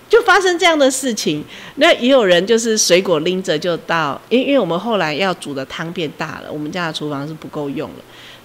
[0.08, 1.44] 就发生这样的事情。
[1.76, 7.96] 那也有人就是水果拎着就到，因因为我们后来要煮的汤变大了，我们家的厨房是不够用了。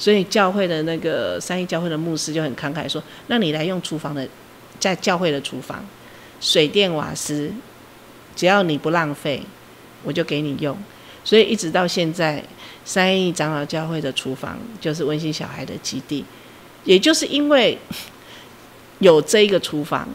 [0.05, 4.29] 所以教会的那个三一教会的牧师就很慷慨说：“那你来用厨房的，
[4.79, 5.83] 在教会的厨房，
[6.43, 7.51] 水电瓦斯，
[8.37, 9.43] 只要你不浪费，
[10.03, 10.77] 我就给你用。”
[11.25, 12.45] 所以一直到现在，
[12.85, 16.23] 三一长老教会的厨房就是温馨小孩的基地。
[16.85, 17.79] 也就是因为
[18.99, 20.07] 有这一个厨房，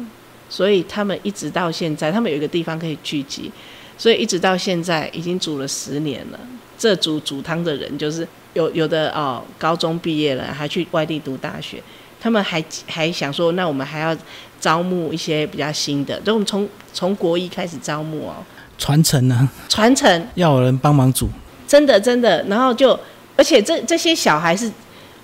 [0.51, 3.51] 所以他们一直到现在，他们有一个地方可以聚集，
[3.97, 6.39] 所以一直到现在已经煮了十年了。
[6.79, 8.27] 这组煮汤的人就是。
[8.55, 11.81] 有有的哦，高中毕业了还去外地读大学，
[12.19, 14.17] 他们还还想说，那我们还要
[14.59, 18.37] 招募一些比较新的，就我们从从国一开始招募哦，
[18.79, 19.47] 传承呢？
[19.69, 21.29] 传承要有人帮忙煮，
[21.67, 22.99] 真的真的，然后就
[23.37, 24.69] 而且这这些小孩是，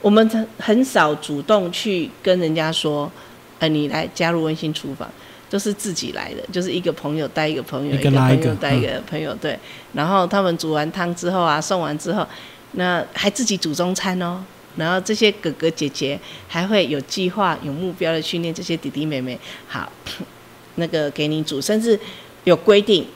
[0.01, 3.11] 我们很很少主动去跟人家说，
[3.57, 5.09] 呃，你来加入温馨厨房，
[5.55, 9.57] 都是自己来的，就是一个朋友带一个朋友，一个朋友带一个朋友，对，
[9.93, 12.27] 然后他们煮完汤之后啊，送完之后。
[12.73, 14.43] 那还自己煮中餐哦，
[14.75, 19.39] 然后这些哥哥姐姐还会有计划、有目标的训练这些弟弟妹妹。
[19.65, 19.89] 好，
[20.75, 21.97] 那个给你煮，甚至
[22.43, 23.07] 有规定，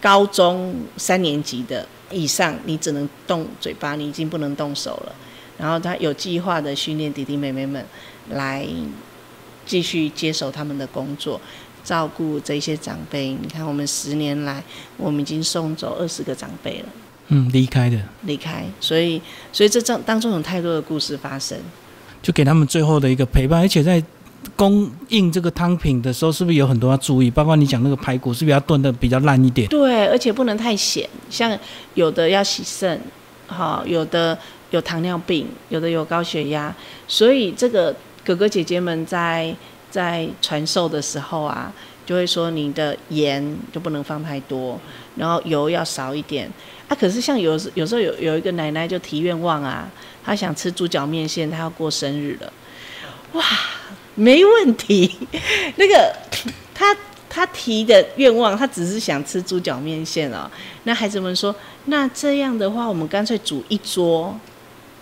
[0.00, 5.12] 高中三年级的以上，你只能动嘴巴，你已经不能动手了。
[5.58, 7.84] 然后他有计划的训练弟弟妹妹们
[8.30, 8.64] 来
[9.66, 11.40] 继续接手他们的工作，
[11.88, 13.28] 照顾这些长辈。
[13.30, 14.62] 你看，我们十年来，
[14.98, 16.88] 我们已经送走二十个长辈了。
[17.28, 19.20] 嗯，离开的，离开，所以，
[19.50, 21.56] 所以这当当中有太多的故事发生，
[22.20, 24.02] 就给他们最后的一个陪伴，而且在
[24.54, 27.30] 供应这个汤品的时候，是不是有很多要注意？
[27.30, 29.66] 包括你讲那个排骨，是不是要炖的比较烂一点？
[29.68, 31.58] 对，而且不能太咸，像
[31.94, 33.00] 有的要洗肾，
[33.46, 34.38] 好，有的
[34.70, 36.74] 有糖尿病，有的有高血压，
[37.06, 39.54] 所以这个哥哥姐姐们在
[39.90, 41.72] 在传授的时候啊，
[42.04, 44.78] 就会说你的盐就不能放太多，
[45.16, 46.50] 然后油要少一点。
[46.88, 49.90] 啊，可是像有有时候有有一个奶奶就提愿望啊，
[50.24, 52.52] 她想吃猪脚面线，她要过生日了，
[53.32, 53.44] 哇，
[54.14, 55.14] 没问题，
[55.76, 56.14] 那个
[56.74, 56.96] 她
[57.28, 60.50] 她提的愿望，她只是想吃猪脚面线哦。
[60.84, 64.34] 那孩子们说，那这样的话，我们干脆煮一桌，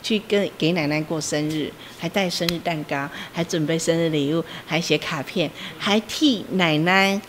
[0.07, 7.21] 去跟给奶奶过生日，还带生日蛋糕，还准备生日礼物，还写卡片，还替奶奶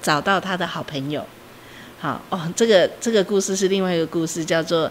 [0.00, 1.26] 找到她的好朋友。
[1.98, 4.88] 好哦，这个这个故事是另外一个故事，叫做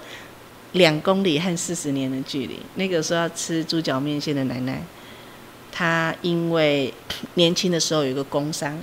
[0.74, 2.60] 两公里和四十年的距离。
[2.76, 4.84] 那个时候要吃猪脚面线的奶奶，
[5.72, 6.94] 她因为
[7.36, 8.78] 年轻的时候有个工伤，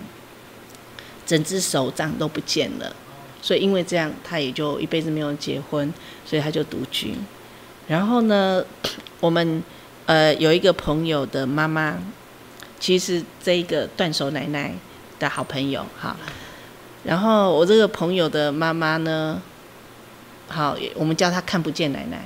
[1.27, 2.97] 整只手掌都不见了，
[3.43, 5.93] 所以因为这样，她也就一辈子没有结婚，
[6.25, 7.13] 所以她就独居。
[7.91, 8.65] 然后呢，
[9.19, 9.61] 我们
[10.07, 11.99] 呃有一个朋友的妈妈，
[12.79, 14.73] 其实这一个断手奶奶
[15.19, 16.17] 的好朋友，哈。
[17.03, 19.43] 然后我这个朋友的妈妈呢，
[20.47, 22.23] 好，我们叫她看不见奶奶，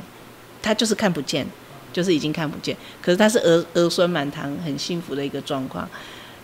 [0.61, 1.47] 她就是看不见，
[1.95, 2.77] 就是已经看不见。
[3.01, 5.89] 可是她是儿儿孙满堂，很幸福的一个状况。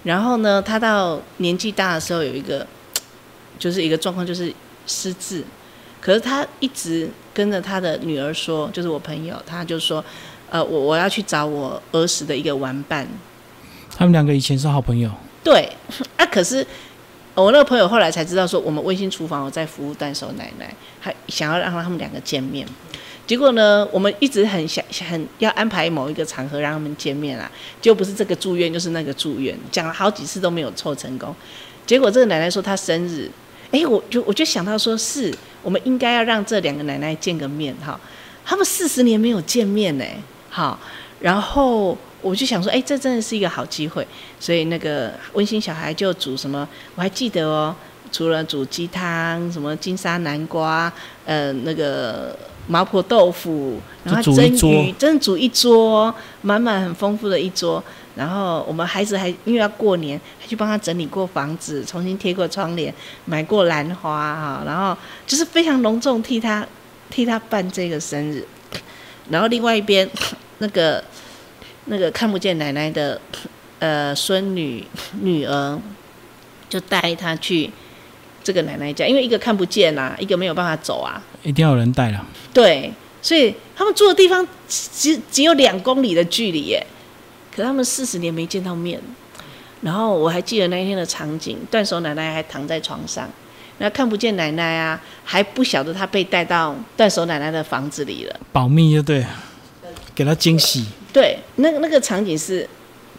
[0.02, 2.66] 然后呢，她到年纪大的时候，有一个
[3.58, 4.50] 就是一个状况，就是
[4.86, 5.44] 失智。
[6.00, 10.04] 可是他一直跟着他的女儿说，就是我朋友，他就说，
[10.48, 13.06] 呃，我我要去找我儿时的一个玩伴。
[13.96, 15.10] 他们两个以前是好朋友。
[15.44, 15.70] 对，
[16.16, 16.66] 啊，可是。
[17.36, 22.66] 我那个朋友后来才知道，说我们温馨厨房我在服务断手奶奶，还想要让他们两个见面。
[23.26, 31.34] 结果呢，我们一直很想很要安排某一个场合让他们见面啊，就不是这个住院就是那个住院，讲了好几次都没有凑成功。
[31.86, 33.30] 结果这个奶奶说她生日，
[33.70, 37.98] 哎，我就我就想到说，是我们应该要让这两个奶奶见个面哈。
[38.44, 40.04] 他们四十年没有见面呢，
[40.48, 40.78] 好，
[41.20, 44.04] 然后我就想说，哎，这真的是一个好机会，
[44.40, 47.74] 所以那个温馨小孩就煮什么，我还记得哦，
[48.10, 50.92] 除了煮鸡汤，什么金沙南瓜，
[51.24, 57.82] 呃，那个麻婆豆腐，然后蒸鱼，真的煮一桌，满满很丰富的一桌。
[58.16, 62.92] 然后我们孩子还因为要过年，还去帮他整理过房子，重新贴过窗帘，
[63.24, 64.96] 买过兰花哈，然后
[65.26, 66.66] 就是非常隆重替他
[67.08, 68.44] 替他办这个生日。
[69.30, 70.08] 然后另外一边
[70.58, 71.02] 那个
[71.84, 73.20] 那个看不见奶奶的
[73.78, 74.84] 呃孙女
[75.20, 75.80] 女儿，
[76.68, 77.70] 就带他去
[78.42, 82.26] 这个奶奶家，因为一个看不见啊，一个没有办法走啊，一定要有人带了。
[82.52, 82.92] 对，
[83.22, 86.84] 所以他们住的地方只只有两公里的距离耶。
[87.60, 88.98] 可他们四十年没见到面，
[89.82, 93.28] 然后我还记得那一天的场景，断手奶奶还躺在床上，
[93.76, 99.26] 那看不见奶奶啊，还不晓得她被带到断手奶奶的房子里了，保密就对，
[100.14, 100.86] 给她惊喜。
[101.12, 102.66] 对，那个那个场景是，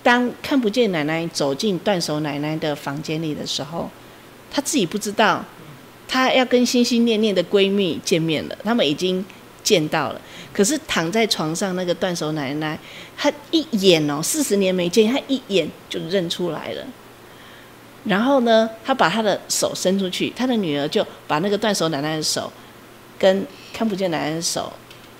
[0.01, 3.87] 当看不见奶奶走进断手奶奶的房间里的时候，
[4.49, 5.45] 她自己不知道，
[6.07, 9.23] 她要跟心心念念的闺蜜见面了，他们已经
[9.63, 10.21] 见到了。
[10.53, 12.77] 可是躺在床上那个断手奶奶，
[13.17, 16.85] 她一眼哦，四十年没见，她一眼就认出来了。
[18.03, 22.51] 然后呢，她把她的手伸出去，她的女儿就把那个断手奶奶的手
[23.17, 24.71] 跟看不见奶奶的手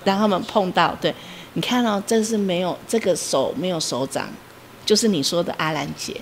[0.04, 0.98] 让他们碰到。
[1.00, 1.14] 对，
[1.54, 4.30] 你看哦，这是没有这个手没有手掌，
[4.86, 6.14] 就是你说的阿兰姐，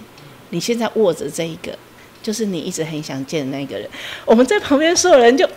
[0.50, 1.76] 你现在握着这一个，
[2.22, 3.90] 就是你一直很想见的那个人。
[4.26, 5.50] 我们在旁边所有人就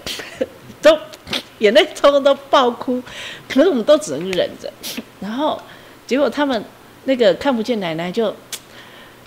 [0.81, 0.99] 都。
[1.59, 3.03] 眼泪通通都爆哭，
[3.49, 4.73] 可是我们都只能忍着。
[5.21, 5.61] 然后，
[6.07, 6.65] 结果他们
[7.05, 8.35] 那个看不见奶奶就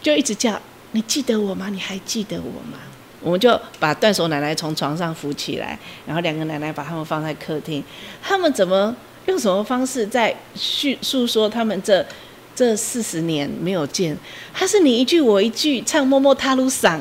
[0.02, 0.60] 就一直叫
[0.92, 1.70] ：“你记得我吗？
[1.70, 2.80] 你还记得我吗？”
[3.22, 7.84] 我们就把断手奶奶从床上扶起来，然后两个奶奶把他们放在客厅。
[8.22, 12.06] 他们怎么用什么方式在叙诉说他们这
[12.54, 14.16] 这四十年没有见？
[14.54, 17.00] 他是你一句我一句唱《摸摸塔鲁桑》。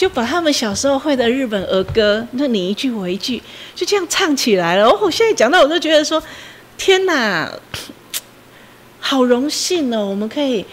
[0.00, 3.42] 就把他们小时候会的日本儿歌，那你一句我一句，
[3.74, 4.90] 就这样唱起来了。
[4.90, 6.22] 我现在讲到，我都觉得说，
[6.78, 7.52] 天哪，
[8.98, 10.06] 好荣幸哦！
[10.06, 10.64] 我们可以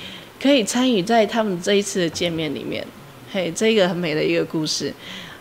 [0.41, 2.87] 可以参与在他们这一次的见面里面，
[3.29, 4.93] 嘿，这个很美的一个故事。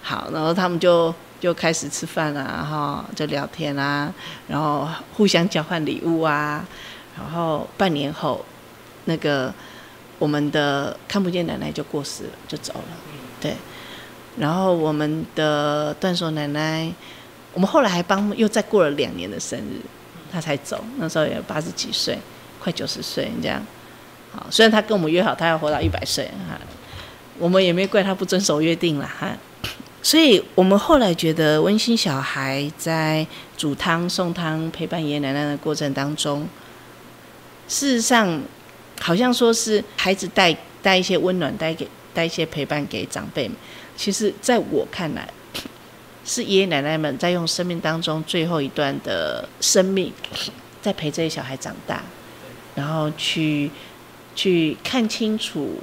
[0.02, 4.12] 好，然后他们就就开始吃饭啊，哈，就聊天啊，
[4.48, 6.66] 然后互相交换礼物啊，
[7.16, 8.44] 然后半年后，
[9.04, 9.54] 那个
[10.18, 12.96] 我们的看不见奶奶就过世了，就走了，
[13.40, 13.54] 对。
[14.38, 16.92] 然后我们的断手奶奶，
[17.54, 19.80] 我们后来还帮又再过了两年的生日，
[20.30, 20.84] 她才走。
[20.98, 22.18] 那时候也八十几岁，
[22.60, 23.64] 快九十岁这样。
[24.32, 26.60] 好，虽然她跟我们约好，她要活到一百岁哈，
[27.38, 29.32] 我们也没怪她不遵守约定了哈。
[30.02, 36.46] 所以我们后来觉得温馨小孩在煮汤送汤陪伴爷爷奶奶的过程当中，
[37.66, 38.40] 事实上
[39.00, 43.56] 好像说是孩子带带一些温暖，带给带一些陪伴给长辈们。
[43.96, 45.28] 其实，在我看来，
[46.24, 50.12] 是爷爷奶奶们在用生命当中最后一段的生命，
[50.82, 52.02] 在陪这些小孩长大，
[52.74, 53.70] 然后去
[54.34, 55.80] 去看清楚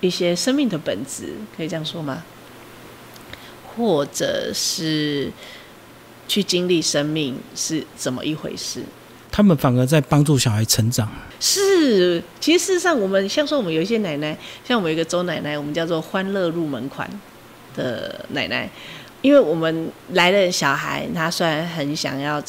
[0.00, 2.22] 一些生命的本质，可以这样说吗？
[3.74, 5.32] 或者是
[6.28, 8.82] 去经历生命是怎么一回事？
[9.32, 11.08] 他们反而在帮助小孩成长。
[11.40, 17.10] 是，其实事实上，我们像说我们有一些奶奶，像我们有一个周奶奶，我们叫做欢乐入门款
[17.74, 18.68] 的奶奶，
[19.22, 22.40] 因为我们来的小孩，他虽然很想要，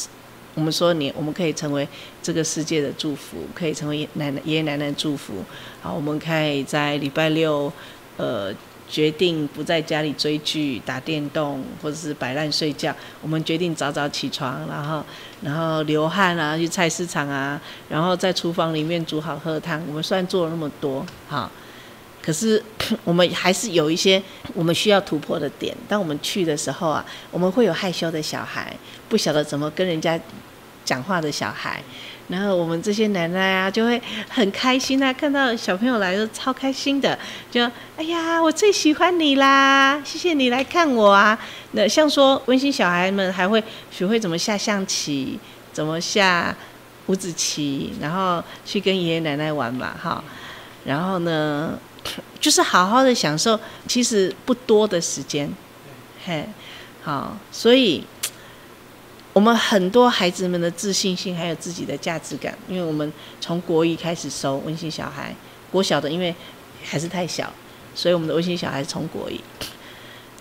[0.53, 1.87] 我们说你，我们可以成为
[2.21, 5.43] 这个世界的祝福，可以成为奶奶爷爷奶奶的祝福，
[5.81, 7.71] 好，我们可以在礼拜六，
[8.17, 8.53] 呃。
[8.93, 12.95] 决定不在家里追剧、打电动，或者是摆烂睡觉。
[13.23, 15.03] 我们决定早早起床，然后，
[15.41, 19.81] 然后流汗啊，去菜市场啊，然后在厨房里面煮好喝汤。
[19.87, 21.49] 我们虽然做了那么多，哈，
[22.21, 22.63] 可是
[23.03, 24.21] 我们还是有一些
[24.53, 25.75] 我们需要突破的点。
[25.87, 28.71] 当我们去的时候啊，我们会有害羞的小孩，
[29.09, 30.19] 不晓得怎么跟人家
[30.85, 31.81] 讲话的小孩。
[32.29, 37.17] 然后我们这些奶奶啊，就会很开心啊，看到小朋友来都超开心的，
[37.51, 37.61] 就
[37.97, 41.37] 哎呀，我最喜欢你啦，谢谢你来看我啊。
[41.73, 43.61] 那像说温馨小孩们还会
[43.91, 45.37] 学会怎么下象棋，
[45.73, 46.55] 怎么下
[47.07, 50.23] 五子棋，然后去跟爷爷奶奶玩嘛，哈。
[50.85, 51.77] 然后呢，
[52.39, 55.51] 就是好好的享受，其实不多的时间，
[56.25, 56.47] 嘿，
[57.03, 58.03] 好，所以。
[59.33, 63.11] 我们很多孩子们的自信心，还有自己的价值感，因为我们
[63.41, 65.35] 从国一开始收温馨小孩，
[65.71, 66.33] 国小的因为
[66.83, 67.51] 还是太小，
[67.95, 69.41] 所以我们的温馨小孩从国一，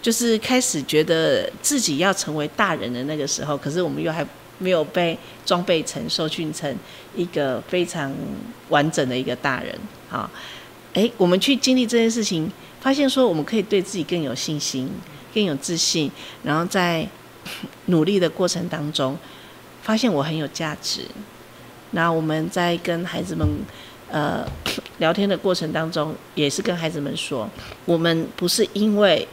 [0.03, 4.27] 就是开始觉得自己要成为大人的那个时候，可是我们又还
[4.59, 6.77] 没有被装备成、受训成
[7.17, 8.15] 一个非常
[8.69, 9.75] 完整的一个大人。
[10.11, 10.31] 好，
[10.93, 14.91] 哎，我们去经历这件事情，发现说我们可以对自己更有信心、
[15.33, 16.13] 更有自信，
[16.43, 17.09] 然后在
[17.87, 19.19] 努力的过程当中，
[19.83, 21.03] 发现我很有价值。
[21.93, 23.47] 那我们在跟孩子们。
[24.15, 24.47] 呃，
[24.99, 27.49] 聊天的过程当中，也是跟孩子们说，
[27.87, 29.27] 我们不是因为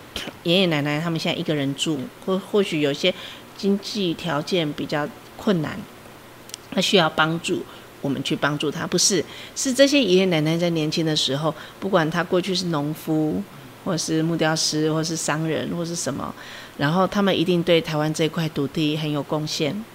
[0.43, 3.13] 爷爷奶奶他们现在一个人住，或或许有些
[3.57, 5.05] 经济条件比较
[5.35, 5.77] 困难，
[6.71, 7.61] 他需要帮助，
[7.99, 9.21] 我们去帮助他，不是，
[9.53, 13.43] 是这些爷爷奶奶在年轻的时候，不管他过去是农夫，
[13.83, 16.33] 或是木雕师，或是商人，或是什么，
[16.79, 19.85] 然后他们一定对台湾这块土地很有贡献。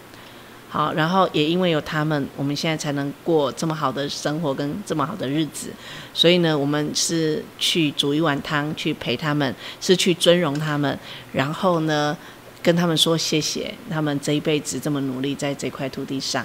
[0.69, 5.71] 好，然后也因为有他们，我们现在才能过这么好的生活跟这么好的日子。
[6.13, 10.99] 所以呢，我们是去煮一碗汤，去陪他们，是去尊荣他们，
[11.33, 12.17] 然后呢，
[12.61, 16.45] 跟他们说谢谢，他们这一辈子这么努力在这块土地上。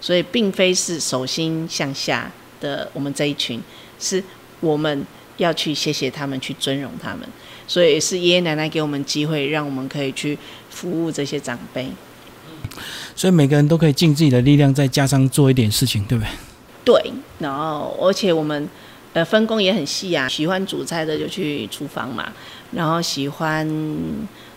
[0.00, 2.30] 所以，并非是手心向下
[2.60, 3.60] 的我们这一群，
[3.98, 4.22] 是
[4.60, 5.04] 我们
[5.38, 7.28] 要去谢谢他们，去尊荣他们。
[7.66, 10.38] 所以，是爷爷奶奶给我们机会，让我们可以去
[10.70, 11.88] 服务这些长辈。
[13.16, 16.30] 所以每个人都可以尽自己的力量，再加上做一点事情，对不对？
[16.84, 18.68] 对，然后而且我们
[19.12, 22.32] 呃分工也很细啊，喜欢煮菜的就去厨房嘛，
[22.72, 23.66] 然后喜欢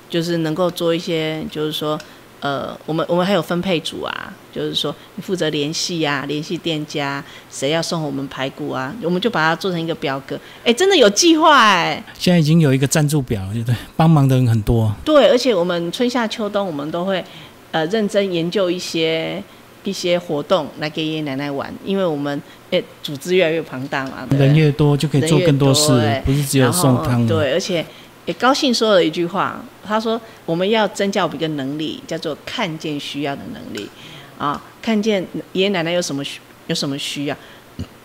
[0.10, 1.98] 就是能够做一些，就是说
[2.40, 13.76] 呃我们我们还有分配组啊，就是说你负责联系呀，联系店家，谁要送我们排骨啊，我们就把它做成一个表格，哎，真的有计划哎，现在已经有一个赞助表，对不对？
[13.96, 14.94] 帮忙的人很多。
[15.04, 17.24] 对，而且我们春夏秋冬我们都会。
[17.70, 19.44] 呃，认真研究一些
[19.84, 27.28] 一些活动来给爷爷奶奶玩，因为我们哎组织越来越庞大嘛，人越多就可以做更多事，不是只有送汤。
[27.28, 27.86] 对，而且
[28.28, 33.90] 也高兴说了一句话，他说我们要增加我们一个能力，叫做看见需要的能力
[34.38, 37.38] 啊，看见爷爷奶奶有什么需有什么需要，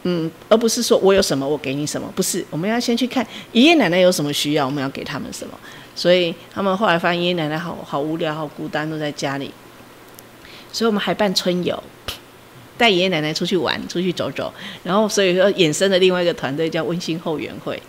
[0.05, 5.59] 嗯，而不是说我有什么我给你什么，不是，我们要先去看爷爷奶奶有什么需要，我们要给他们什么。
[5.95, 9.51] 所以他们后来发现爷爷奶奶好好无聊、好孤单，都在家里。
[10.73, 11.83] 所以我们还办春游，
[12.79, 14.51] 带爷爷奶奶出去玩、出去走走。
[14.85, 17.83] 然后所以说衍生的另外一个团队叫温馨后援会，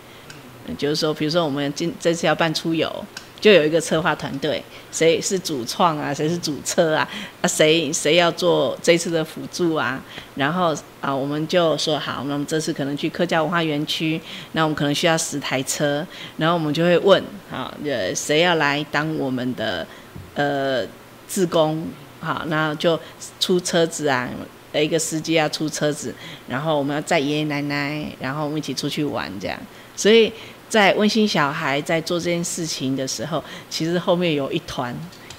[0.76, 3.04] 就是说，比如说我们今这次要办出游。
[3.40, 6.14] 就有一个策划团队，谁是主创啊？
[6.14, 7.06] 谁是主车啊？
[7.42, 10.02] 啊，谁谁要做这次的辅助啊？
[10.34, 14.18] 然后啊，我们就说好，那我们这次可能去客家文化园区，
[14.52, 16.06] 那我们可能需要十台车，
[16.38, 19.86] 然后我们就会问，好，呃，谁要来当我们的
[20.34, 20.82] 呃
[21.28, 21.86] 自工？
[22.20, 22.98] 好，那就
[23.38, 24.26] 出车子啊，
[24.72, 26.14] 一个司机要出车子，
[26.48, 29.60] 然后我们要载爷爷奶奶，然后我们一起出去玩，这样，
[29.94, 30.32] 所以。
[30.68, 34.94] 在温馨小孩在做这件事情的时候，其实后面有一团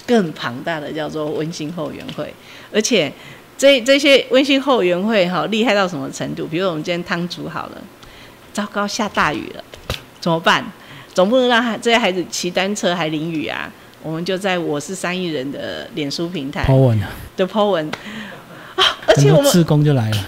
[0.06, 2.32] 更庞大的叫做温馨后援会，
[2.72, 3.12] 而且
[3.58, 6.46] 这这些温馨后援会哈厉害到什么程度？
[6.46, 7.82] 比如我们今天汤煮好了，
[8.52, 9.64] 糟糕下大雨了，
[10.20, 10.64] 怎么办？
[11.12, 13.72] 总不能让这些孩子骑单车还淋雨啊！
[14.02, 17.90] 我们就在我是三亿人的脸书平台抛文啊，的抛文
[18.74, 20.18] 啊，而且我们自工就来了。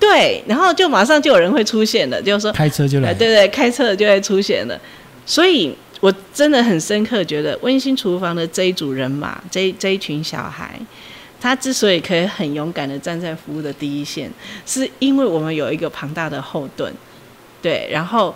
[0.00, 4.80] 对，然后就马上就有人会出现了，就是说开车就来，对对，开车就会出现了。
[5.26, 10.80] 所以我真的很深刻觉得，温馨厨房的这一组人马，这这一群小孩，
[11.38, 14.30] 他之所以可以很勇敢的站在服务的第一线，
[14.64, 16.92] 是因为我们有一个庞大的后盾。
[17.62, 18.34] 对，然后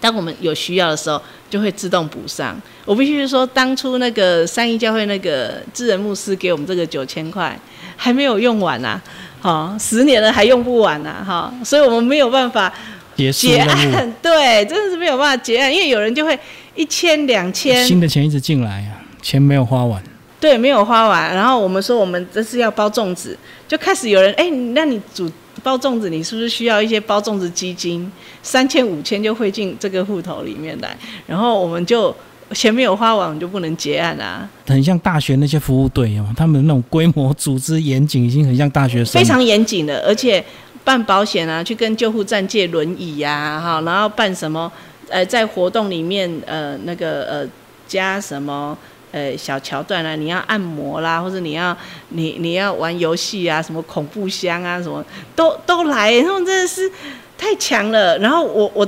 [0.00, 1.20] 当我们有需要的时候，
[1.50, 2.60] 就会自动补上。
[2.84, 7.58] 我必须说，当初那个三一教会那个智仁牧师给我们这个九千块，
[7.96, 9.00] 还没有用完啊。
[9.40, 12.72] 好，十年了还用不完呢，哈，所以我们没有办法
[13.14, 16.36] 结案，对，真的是没有办法结案，因为有人就会
[16.74, 20.02] 一千两千，新的钱一直进来啊，钱没有花完，
[20.40, 25.30] 对，没有花完，然后我们说我们这是要包粽子，就开始有人，哎，那你煮
[25.62, 28.10] 包粽子，你是不是需要一些包粽子基金，
[28.42, 30.96] 三千五千就汇进这个户头里面来，
[31.26, 32.14] 然后我们就。
[32.54, 34.48] 钱没有花完，就不能结案啊！
[34.66, 39.20] 很像大学那些服务队哦，他们那种规模、组织严谨，已经很像大学生。
[39.20, 40.42] 非常严谨的，而且
[40.82, 44.72] 办保险啊，去跟救护站借轮椅呀，哈，然后办什么？
[45.10, 47.46] 呃，在活动里面，呃，那个呃，
[47.86, 48.74] 加什么？
[49.12, 51.76] 呃，小桥段啊，你要按摩啦，或者你要
[52.10, 55.04] 你你要玩游戏啊，什么恐怖箱啊，什么
[55.34, 56.90] 都都来，他们真的是
[57.36, 58.18] 太强了。
[58.18, 58.86] 然后我我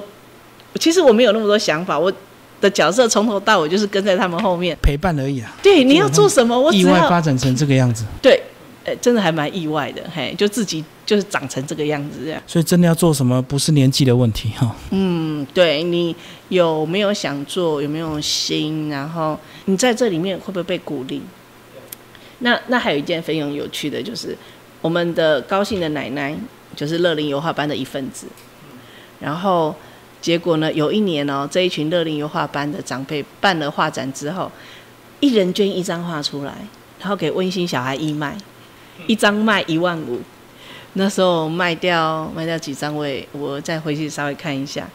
[0.78, 2.12] 其实我没有那么多想法，我。
[2.60, 5.50] 的角色从头到尾就是跟在他们后面陪伴而已啊。
[5.62, 6.60] 对，你要做什么？
[6.60, 8.04] 我意外发展成这个样子。
[8.20, 8.38] 对，
[8.84, 12.40] 呃，真的还蛮意外的，嘿，就自己就是长成这个样子这样。
[12.46, 14.76] 所以真的要做什么，不是年纪的问题哈。
[14.90, 16.14] 嗯，对你
[16.50, 21.20] 有没有想做，有没有心，然后你在这里面会不会被鼓励？
[22.38, 24.38] 那那还有一件非常有趣的，就是
[24.80, 26.32] 我们的高兴的奶奶
[26.76, 28.28] 就是乐龄油画班的一份子，
[29.18, 29.74] 然后
[30.20, 34.48] 结果呢，有一年哦，这一群乐龄油画班的长辈办了画展之后，
[35.18, 36.54] 一人捐一张画出来，
[37.00, 38.36] 然后给温馨小孩义卖。
[39.06, 40.20] 一张卖一万五，
[40.94, 44.88] 那时候卖掉卖掉几张，我我再回去稍微看一下，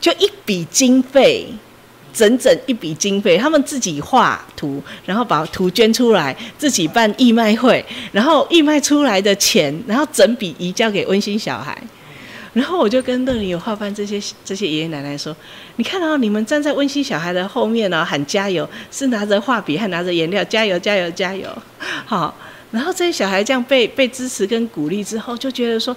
[0.00, 1.46] 就一笔经费，
[2.14, 11.76] 整整一笔经费，他们自己画图，然后把图捐出来，自己办义卖会，然后义卖出来的钱，然后整笔移交给温馨小孩。
[12.54, 15.36] 然后我就跟乐里有画班这些这些爷爷奶奶说
[15.76, 21.48] ：“你看到你们站在温馨小孩的后面呢，喊加油，是拿着画笔还拿着颜料，加油加油加油，
[22.06, 22.34] 好。”
[22.74, 25.96] 然后这些小孩这样被被支持跟鼓励之后，就觉得说：“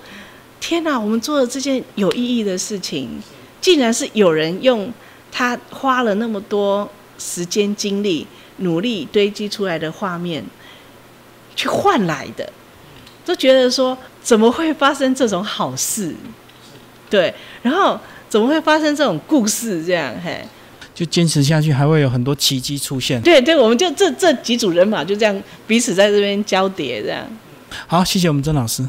[0.62, 3.20] 天哪，我们做了这件有意义的事情，
[3.60, 4.94] 竟然是有人用
[5.32, 10.46] 他花了那么多时间精力努力堆积出来的画面
[11.56, 12.48] 去换来的，
[13.26, 16.14] 都觉得说怎么会发生这种好事？
[17.10, 18.00] 对，然后
[18.30, 19.84] 怎么会发生这种故事？
[19.84, 20.46] 这样嘿。”
[20.98, 23.22] 就坚持下去，还会有很多奇迹出现。
[23.22, 27.24] 对对，我们就这这几组人马就这样彼此在这边交叠，这样。
[27.86, 28.84] 好，谢谢我们曾老师。